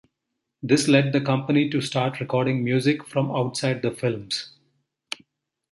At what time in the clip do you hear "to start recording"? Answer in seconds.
1.69-2.63